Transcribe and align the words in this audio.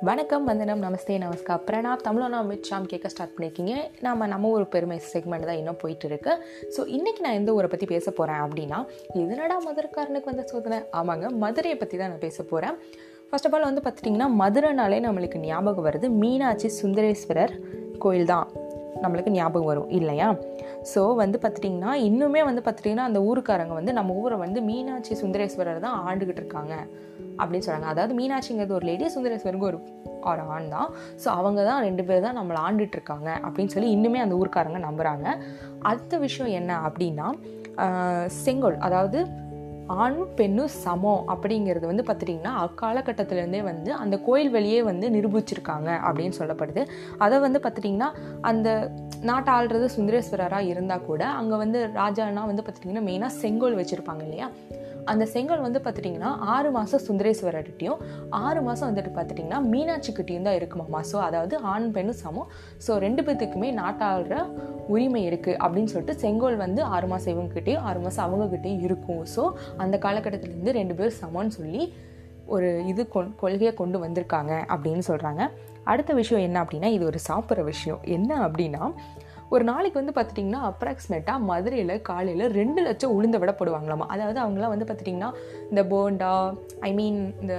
வணக்கம் 0.00 0.44
வந்தனம் 0.44 0.82
நமஸ்தே 0.82 1.14
நமஸ்கார் 1.18 1.62
பிரணாப் 1.66 2.02
தமிழனா 2.04 2.40
மிச்சாம் 2.48 2.86
கேட்க 2.86 3.08
ஸ்டார்ட் 3.08 3.30
பண்ணியிருக்கீங்க 3.36 3.74
நாம் 4.00 4.26
நம்ம 4.26 4.48
ஒரு 4.48 4.66
பெருமை 4.66 5.00
செக்மெண்ட் 5.12 5.44
தான் 5.44 5.56
இன்னும் 5.56 5.76
போயிட்டு 5.76 6.06
இருக்கு 6.06 6.32
ஸோ 6.76 6.80
இன்றைக்கி 6.88 7.20
நான் 7.20 7.32
எந்த 7.32 7.52
ஊரை 7.52 7.68
பற்றி 7.68 7.86
பேச 7.86 8.10
போகிறேன் 8.10 8.42
அப்படின்னா 8.42 8.78
எதனடா 9.14 9.56
மதுரைக்காரனுக்கு 9.66 10.24
வந்த 10.24 10.42
சோதனை? 10.42 10.78
ஆமாங்க 10.92 11.30
மதுரையை 11.36 11.78
பற்றி 11.78 11.98
தான் 11.98 12.08
நான் 12.08 12.18
பேச 12.18 12.42
போகிறேன் 12.42 12.76
ஃபர்ஸ்ட் 13.30 13.46
ஆஃப் 13.46 13.54
ஆல் 13.54 13.62
வந்து 13.62 13.80
பார்த்துட்டிங்கன்னா 13.80 14.28
மதுரைனாலே 14.38 15.00
நம்மளுக்கு 15.00 15.38
ஞாபகம் 15.38 15.86
வருது 15.86 16.08
மீனாட்சி 16.18 16.70
சுந்தரேஸ்வரர் 16.82 17.54
கோயில் 17.98 18.24
தான் 18.24 18.46
நம்மளுக்கு 19.02 19.30
ஞாபகம் 19.30 19.66
வரும் 19.66 19.88
இல்லையா? 19.88 20.34
ஸோ 20.94 21.14
வந்து 21.14 21.38
பார்த்துட்டிங்கன்னா 21.42 21.92
இன்னுமே 22.08 22.44
வந்து 22.44 22.62
பார்த்துட்டிங்கன்னா 22.64 23.08
அந்த 23.10 23.20
ஊருக்காரங்க 23.20 23.68
வந்து 23.68 23.92
நம்ம 23.92 24.14
ஊரை 24.14 24.38
வந்து 24.38 24.60
மீனாட்சி 24.60 25.14
சுந்தரேஸ்வரர் 25.14 25.78
தான் 25.78 26.04
ஆண்டுகிட்டு 26.06 26.36
இருக்காங்க 26.36 26.74
அப்படின்னு 27.38 27.66
சொல்கிறாங்க 27.66 27.82
அதாவது 27.82 28.14
மீனாட்சிங்கிறது 28.14 28.72
ஒரு 28.72 28.86
லேடி 28.86 29.06
சுந்தரேஸ்வருக்கு 29.14 29.60
ஒரு 29.60 29.78
ஒரு 30.22 30.40
ஆண் 30.40 30.68
தான். 30.68 30.88
ஸோ 31.24 31.28
அவங்க 31.28 31.64
தான் 31.64 31.82
ரெண்டு 31.82 32.04
பேர் 32.04 32.22
தான் 32.22 32.38
நம்மளை 32.38 32.56
ஆண்டுட்டு 32.56 32.92
இருக்காங்க 32.92 33.40
அப்படின்னு 33.42 33.66
சொல்லி 33.66 33.96
இன்னுமே 33.96 34.16
அந்த 34.16 34.34
ஊருக்காரங்க 34.34 34.78
நம்புகிறாங்க 34.78 35.26
அடுத்த 35.80 36.18
விஷயம் 36.18 36.52
என்ன 36.52 36.78
அப்படின்னா 36.88 37.26
செங்கோல் 38.26 38.78
அதாவது 38.78 39.18
ஆணும் 39.96 40.32
பெண்ணும் 40.38 40.72
சமம் 40.84 41.22
அப்படிங்கிறது 41.32 41.86
வந்து 41.90 42.04
பார்த்துட்டிங்கன்னா 42.08 42.54
அக்காலகட்டத்திலேருந்தே 42.64 43.62
வந்து 43.70 43.90
அந்த 44.02 44.16
கோயில் 44.26 44.50
வெளியே 44.56 44.80
வந்து 44.90 45.08
நிரூபிச்சிருக்காங்க 45.16 45.90
அப்படின்னு 46.08 46.38
சொல்லப்படுது. 46.40 46.84
அதை 47.26 47.38
வந்து 47.46 47.60
பார்த்துட்டிங்கன்னா 47.64 48.10
அந்த 48.50 48.68
நாட்டை 49.30 49.52
ஆள்றது 49.54 49.88
சுந்தரேஸ்வரராக 49.96 50.70
இருந்தால் 50.72 51.06
கூட 51.10 51.22
அங்கே 51.38 51.56
வந்து 51.64 51.80
ராஜானா 52.02 52.44
வந்து 52.50 52.64
பார்த்துட்டிங்கன்னா 52.64 53.06
மெயினாக 53.10 53.38
செங்கோல் 53.42 53.80
வச்சுருப்பாங்க 53.80 54.24
இல்லையா? 54.28 54.48
அந்த 55.10 55.24
செங்கல் 55.32 55.62
வந்து 55.64 55.80
பார்த்துட்டிங்கன்னா 55.82 56.30
ஆறு 56.54 56.70
மாதம் 56.70 57.02
சுந்தரேஸ்வரர்கிட்டையும் 57.06 58.00
ஆறு 58.46 58.60
மாதம் 58.66 58.88
வந்துட்டு 58.88 59.12
பார்த்துட்டிங்கன்னா 59.14 59.60
மீனாட்சிக்கிட்டையும் 59.72 60.46
தான் 60.48 60.58
இருக்குமாம்மா 60.58 61.00
ஸோ 61.10 61.16
அதாவது 61.26 61.54
ஆண் 61.72 61.86
பெண்ணும் 61.94 62.18
சமம். 62.24 62.48
ஸோ 62.86 62.98
ரெண்டு 63.04 63.22
பேத்துக்குமே 63.26 63.70
நாட்டாளுற 63.78 64.36
உரிமை 64.94 65.22
இருக்குது 65.30 65.56
அப்படின்னு 65.62 65.92
சொல்லிட்டு 65.92 66.14
செங்கோல் 66.22 66.58
வந்து 66.64 66.82
ஆறு 66.96 67.06
மாதம் 67.12 67.32
இவங்ககிட்டையும் 67.34 67.86
ஆறு 67.88 68.00
மாதம் 68.04 68.24
அவங்கக்கிட்டேயும் 68.26 68.84
இருக்கும். 68.88 69.22
ஸோ 69.36 69.42
அந்த 69.84 69.96
காலகட்டத்திலேருந்து 70.04 70.76
ரெண்டு 70.80 70.96
பேரும் 70.98 71.18
சமம்னு 71.22 71.56
சொல்லி 71.58 71.82
ஒரு 72.54 72.68
இது 72.90 73.02
கொ 73.14 73.20
கொள்கையை 73.40 73.72
கொண்டு 73.74 73.98
வந்திருக்காங்க 74.04 74.52
அப்படின்னு 74.74 75.04
சொல்கிறாங்க 75.10 75.42
அடுத்த 75.92 76.12
விஷயம் 76.20 76.44
என்ன 76.46 76.56
அப்படின்னா 76.64 76.88
இது 76.96 77.04
ஒரு 77.10 77.18
சாப்பிட்ற 77.28 77.62
விஷயம். 77.72 78.00
என்ன 78.16 78.30
அப்படின்னா 78.46 78.82
ஒரு 79.54 79.64
நாளைக்கு 79.68 80.00
வந்து 80.00 80.14
பார்த்துட்டிங்கன்னா 80.16 80.62
அப்ராக்சிமேட்டாக 80.70 81.44
மதுரையில் 81.50 81.92
காலையில் 82.08 82.44
ரெண்டு 82.58 82.80
லட்சம் 82.86 83.14
உளுந்த 83.16 83.36
விட 83.42 83.52
போடுவாங்களாமா. 83.58 84.06
அதாவது 84.14 84.38
அவங்களாம் 84.44 84.72
வந்து 84.74 84.86
பார்த்துட்டிங்கன்னா 84.88 85.30
இந்த 85.70 85.82
போண்டா 85.92 86.32
ஐ 86.88 86.90
மீன் 86.98 87.20
இந்த 87.42 87.54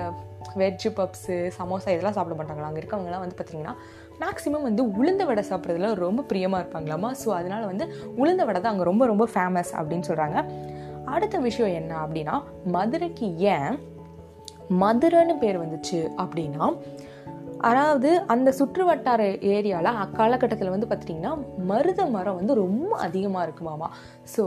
வெஜ் 0.62 0.86
பப்ஸு 0.98 1.38
சமோசா 1.58 1.90
இதெல்லாம் 1.94 2.18
சாப்பிட 2.18 2.36
மாட்டாங்களா 2.40 2.70
அங்கே 2.70 2.82
இருக்கவங்கலாம் 2.84 3.24
வந்து 3.26 3.38
பார்த்திங்கன்னா 3.40 3.76
மேக்ஸிமம் 4.22 4.68
வந்து 4.68 4.84
உளுந்த 5.00 5.24
வடை 5.26 5.44
சாப்பிட்றதுல 5.50 5.90
ரொம்ப 6.06 6.22
பிரியமாக 6.30 6.62
இருப்பாங்களாமா. 6.64 7.10
ஸோ 7.22 7.28
அதனால் 7.40 7.70
வந்து 7.72 7.86
உளுந்த 8.22 8.44
வடை 8.46 8.60
தான் 8.62 8.74
அங்கே 8.74 8.88
ரொம்ப 8.92 9.04
ரொம்ப 9.06 9.26
ஃபேமஸ் 9.34 9.72
அப்படின்னு 9.80 10.08
சொல்கிறாங்க 10.10 10.40
அடுத்த 11.10 11.38
விஷயம் 11.40 11.76
என்ன 11.76 11.94
அப்படின்னா 12.06 12.36
மதுரைக்கு 12.68 13.28
ஏன் 13.50 13.72
மதுரைன்னு 14.80 15.36
பேர் 15.40 15.62
வந்துச்சு 15.62 16.00
அப்படின்னா 16.18 16.66
அதாவது 17.62 18.10
அந்த 18.26 18.50
சுற்று 18.52 18.84
வட்டார 18.86 19.22
ஏரியாவில் 19.50 19.98
அக்காலகட்டத்தில் 20.00 20.70
வந்து 20.70 20.88
பார்த்துட்டிங்கன்னா 20.88 21.32
மருத 21.66 22.02
மரம் 22.06 22.36
வந்து 22.36 22.54
ரொம்ப 22.56 22.92
அதிகமாக 22.98 23.46
இருக்குமாமா 23.48 23.88
ஸோ 24.36 24.46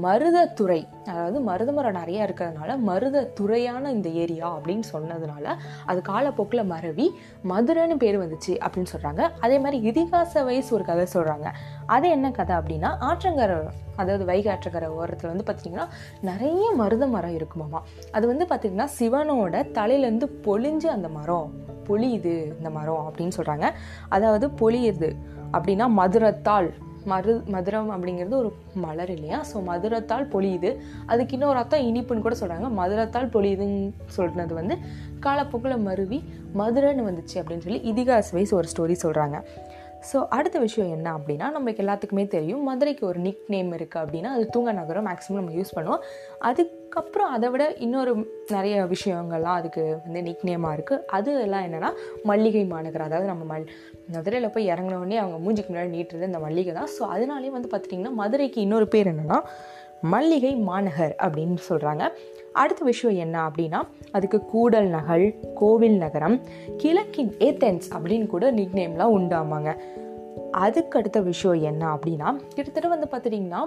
மருதத்துறை 0.00 0.88
அதாவது 1.04 1.40
மருத 1.40 1.72
மரம் 1.72 1.94
நிறையா 1.94 2.22
இருக்கிறதுனால 2.22 2.78
மருத 2.78 3.30
துறையான 3.34 3.90
இந்த 3.90 4.08
ஏரியா 4.08 4.56
அப்படின்னு 4.56 4.82
சொன்னதுனால 4.92 5.54
அது 5.86 6.00
காலப்போக்கில் 6.00 6.66
மறவி 6.66 7.10
மதுரைன்னு 7.48 7.94
பேர் 7.94 8.18
வந்துச்சு 8.18 8.58
அப்படின்னு 8.60 8.92
சொல்கிறாங்க 8.92 9.30
அதே 9.40 9.58
மாதிரி 9.58 9.90
இதிகாச 9.90 10.44
வயசு 10.44 10.74
ஒரு 10.74 10.84
கதை 10.84 11.06
சொல்கிறாங்க 11.14 11.44
அது 11.86 12.08
என்ன 12.08 12.30
கதை 12.30 12.56
அப்படின்னா 12.56 12.96
ஆற்றங்கரை 13.00 13.66
அதாவது 13.96 14.24
வைகை 14.24 14.52
ஆற்றங்கரை 14.54 14.86
ஓரத்தில் 14.86 15.30
வந்து 15.30 15.52
பார்த்திங்கன்னா 15.52 15.86
நிறைய 16.20 16.70
மருத 16.74 17.06
மரம் 17.06 17.36
இருக்குமாமா 17.36 17.80
அது 18.10 18.26
வந்து 18.26 18.44
பார்த்திங்கன்னா 18.44 18.88
சிவனோட 18.98 19.64
தலையிலேருந்து 19.72 20.28
பொழிஞ்சு 20.44 20.86
அந்த 20.86 21.08
மரம். 21.08 21.52
பொழியுது 21.88 22.56
இந்த 22.56 22.70
மரம் 22.70 23.10
அப்படின்னு 23.10 23.32
சொல்கிறாங்க 23.36 23.70
அதாவது 24.08 24.48
பொழியுது 24.48 25.16
அப்படின்னா 25.52 25.88
மதுரத்தால் 25.88 26.74
மரு 27.06 27.32
மதுரம் 27.52 27.90
அப்படிங்கிறது 27.94 28.34
ஒரு 28.34 28.56
மலர் 28.74 29.10
இல்லையா? 29.10 29.44
ஸோ 29.52 29.62
மதுரத்தால் 29.64 30.28
பொழியுது. 30.32 30.76
அதுக்கு 31.06 31.32
இன்னொரு 31.32 31.56
அர்த்தம் 31.56 31.80
இனிப்புன்னு 31.80 32.20
கூட 32.20 32.36
சொல்கிறாங்க 32.40 32.70
மதுரத்தால் 32.70 33.28
பொழியுதுன்னு 33.28 33.92
சொல்கிறது 34.06 34.54
வந்து 34.54 34.76
காலப்போக்கில் 35.20 35.78
மருவி 35.78 36.22
மதுரைன்னு 36.56 37.08
வந்துச்சு 37.10 37.36
அப்படின்னு 37.36 37.58
சொல்லி 37.58 37.80
இதிகாச 37.92 38.30
வைஸ் 38.32 38.54
ஒரு 38.54 38.68
ஸ்டோரி 38.76 38.96
சொல்கிறாங்க 39.02 39.44
ஸோ 40.10 40.18
அடுத்த 40.36 40.56
விஷயம் 40.64 40.92
என்ன 40.96 41.08
அப்படின்னா 41.16 41.46
நமக்கு 41.56 41.82
எல்லாத்துக்குமே 41.84 42.24
தெரியும் 42.34 42.62
மதுரைக்கு 42.68 43.04
ஒரு 43.10 43.18
நிக் 43.26 43.44
நேம் 43.54 43.70
இருக்குது 43.78 44.02
அப்படின்னா 44.02 44.30
அது 44.36 44.44
தூங்க 44.54 44.72
நகரம் 44.78 45.06
மேக்ஸிமம் 45.08 45.40
நம்ம 45.40 45.54
யூஸ் 45.58 45.74
பண்ணுவோம். 45.76 46.02
அதுக்கப்புறம் 46.48 47.30
அதை 47.36 47.48
விட 47.54 47.64
இன்னொரு 47.86 48.12
நிறைய 48.54 48.76
விஷயங்கள்லாம் 48.94 49.58
அதுக்கு 49.60 49.84
வந்து 50.04 50.22
நிக் 50.28 50.44
நேமாக 50.50 50.76
இருக்குது 50.78 51.04
அது 51.18 51.32
எல்லாம் 51.46 51.66
என்னென்னா 51.68 51.90
மல்லிகை 52.30 52.64
மாநகரம் 52.74 53.08
அதாவது 53.10 53.30
நம்ம 53.32 53.44
மல் 53.52 53.68
மதுரையில் 54.16 54.52
போய் 54.56 54.70
இறங்கினோடனே 54.72 55.18
அவங்க 55.22 55.38
மூஞ்சிக்கு 55.44 55.72
முன்னாடி 55.72 55.92
நீட்டுறது 55.96 56.30
இந்த 56.30 56.42
மல்லிகை 56.46 56.74
தான். 56.80 56.90
ஸோ 56.96 57.04
அதனாலேயே 57.16 57.54
வந்து 57.58 57.70
பார்த்துட்டிங்கன்னா 57.72 58.14
மதுரைக்கு 58.22 58.60
இன்னொரு 58.66 58.88
பேர் 58.96 59.10
என்னென்னா 59.14 59.40
மல்லிகை 60.12 60.54
மாநகர் 60.70 61.12
அப்படின்னு 61.24 61.58
சொல்கிறாங்க 61.68 62.04
அடுத்த 62.52 62.84
விஷயம் 62.84 63.16
என்ன 63.16 63.36
அப்படின்னா 63.48 63.80
அதுக்கு 64.10 64.44
கூடல் 64.44 64.88
நகல் 64.88 65.26
கோவில் 65.54 65.98
நகரம் 65.98 66.40
கிழக்கின் 66.76 67.32
ஏத்தென்ஸ் 67.38 67.88
அப்படின்னு 67.94 68.26
கூட 68.26 68.50
நிக் 68.50 68.74
நேம்லாம் 68.74 69.14
உண்டாமாங்க 69.18 69.72
அதுக்கு 70.50 70.98
அடுத்த 70.98 71.20
விஷயம் 71.20 71.62
என்ன 71.62 71.94
அப்படின்னா 71.94 72.28
கிட்டத்தட்ட 72.54 72.88
வந்து 72.88 73.08
பார்த்துட்டிங்கன்னா 73.10 73.62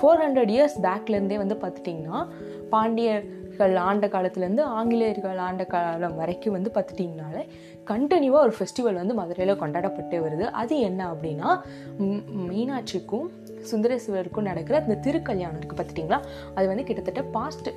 ஃபோர் 0.00 0.20
ஹண்ட்ரட் 0.20 0.50
இயர்ஸ் 0.50 0.76
பேக்லேருந்தே 0.82 1.36
வந்து 1.36 1.54
பார்த்துட்டிங்கன்னா 1.54 2.26
பாண்டிய 2.70 3.24
பாண்டியர்கள் 3.58 3.86
ஆண்ட 3.90 4.06
காலத்துலேருந்து 4.06 4.62
ஆங்கிலேயர்கள் 4.78 5.36
ஆண்ட 5.36 5.64
காலம் 5.64 6.16
வரைக்கும் 6.16 6.52
வந்து 6.52 6.70
பார்த்துட்டிங்கனாலே 6.74 7.42
கண்டினியூவாக 7.90 8.44
ஒரு 8.46 8.54
ஃபெஸ்டிவல் 8.58 8.98
வந்து 9.00 9.14
மதுரையில் 9.14 9.60
கொண்டாடப்பட்டு 9.62 10.16
வருது. 10.24 10.44
அது 10.62 10.74
என்ன 10.80 11.00
அப்படின்னா 11.12 11.50
மீனாட்சிக்கும் 12.50 13.28
சுந்தரேஸ்வரருக்கும் 13.70 14.48
நடக்கிற 14.50 14.84
இந்த 14.88 15.10
திருக்கல்யாணம் 15.10 15.58
இருக்குது 15.60 15.80
பார்த்துட்டிங்களா 15.80 16.20
அது 16.54 16.66
வந்து 16.66 16.84
கிட்டத்தட்ட 16.84 17.22
பாஸ்ட் 17.22 17.70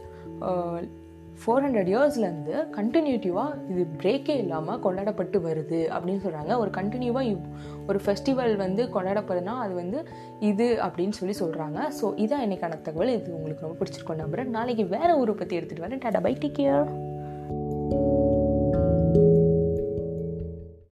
ஃபோர் 1.41 1.63
ஹண்ட்ரட் 1.65 1.89
இயர்ஸ்லேருந்து 1.91 2.55
கண்டினியூட்டிவாக 2.77 3.69
இது 3.69 3.87
பிரேக்கே 4.01 4.35
இல்லாமல் 4.37 4.79
கொண்டாடப்பட்டு 4.79 5.39
வருது 5.39 5.79
அப்படின்னு 5.95 6.23
சொல்கிறாங்க 6.25 6.57
ஒரு 6.57 6.69
கண்டினியூவாக 6.69 7.37
ஒரு 7.87 8.01
ஃபெஸ்டிவல் 8.05 8.55
வந்து 8.55 8.83
கொண்டாடப்படுதுன்னா 8.83 9.55
அது 9.63 9.73
வந்து 9.73 10.07
இது 10.39 10.79
அப்படின்னு 10.81 11.09
சொல்லி 11.09 11.35
சொல்கிறாங்க 11.39 11.79
ஸோ 12.01 12.07
இதான் 12.23 12.45
என்னைக்கான 12.45 12.81
தகவல். 12.81 13.13
இது 13.13 13.35
உங்களுக்கு 13.35 13.65
ரொம்ப 13.67 13.77
பிடிச்சிருக்கோம் 13.81 14.21
நம்புகிறேன் 14.23 14.49
நாளைக்கு 14.49 14.85
வேறு 14.85 15.17
ஊரை 15.17 15.33
பற்றி 15.33 15.57
எடுத்துகிட்டு 15.57 15.87
வரேன். 15.87 16.03
Tata 16.05 16.19
bye 16.19 16.37
take 16.41 16.59
care 16.59 17.10